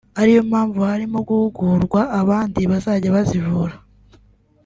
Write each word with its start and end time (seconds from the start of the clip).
ari 0.19 0.31
yo 0.35 0.41
mpamvu 0.49 0.79
harimo 0.91 1.17
guhugurwa 1.27 2.01
abandi 2.21 2.61
bazajya 2.71 3.15
bazivura 3.15 3.75